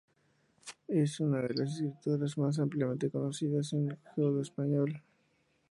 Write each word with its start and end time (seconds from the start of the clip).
Es 0.87 1.19
una 1.19 1.41
de 1.43 1.53
las 1.53 1.73
escritoras 1.79 2.35
más 2.35 2.57
ampliamente 2.57 3.11
conocidas 3.11 3.71
en 3.73 3.95
Judeoespañol. 4.15 4.99